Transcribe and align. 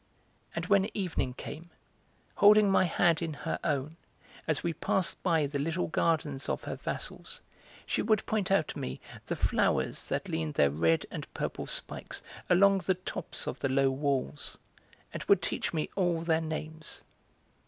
And 0.55 0.65
when 0.65 0.89
evening 0.97 1.35
came, 1.35 1.69
holding 2.37 2.71
my 2.71 2.85
hand 2.85 3.21
in 3.21 3.33
her 3.35 3.59
own, 3.63 3.97
as 4.47 4.63
we 4.63 4.73
passed 4.73 5.21
by 5.21 5.45
the 5.45 5.59
little 5.59 5.89
gardens 5.89 6.49
of 6.49 6.63
her 6.63 6.75
vassals, 6.75 7.41
she 7.85 8.01
would 8.01 8.25
point 8.25 8.49
out 8.49 8.69
to 8.69 8.79
me 8.79 8.99
the 9.27 9.35
flowers 9.35 10.01
that 10.09 10.27
leaned 10.27 10.55
their 10.55 10.71
red 10.71 11.05
and 11.11 11.31
purple 11.35 11.67
spikes 11.67 12.23
along 12.49 12.79
the 12.79 12.95
tops 12.95 13.45
of 13.45 13.59
the 13.59 13.69
low 13.69 13.91
walls, 13.91 14.57
and 15.13 15.21
would 15.25 15.39
teach 15.43 15.71
me 15.71 15.87
all 15.95 16.21
their 16.23 16.41
names. 16.41 17.03